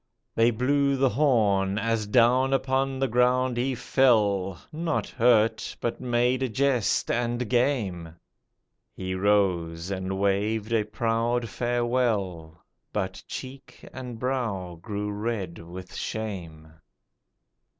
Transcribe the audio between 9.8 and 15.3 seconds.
and waved a proud farewell, But cheek and brow grew